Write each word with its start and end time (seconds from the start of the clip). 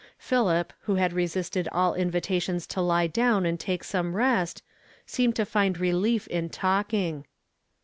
Philip, 0.17 0.73
who 0.87 0.95
had 0.95 1.13
resisted 1.13 1.67
all 1.71 1.93
invitations 1.93 2.65
to 2.65 2.81
lie 2.81 3.05
down 3.05 3.45
and 3.45 3.59
take 3.59 3.83
some 3.83 4.15
rest, 4.15 4.63
seemed 5.05 5.35
to 5.35 5.45
find 5.45 5.77
relief 5.79 6.25
in 6.29 6.49
talking. 6.49 7.27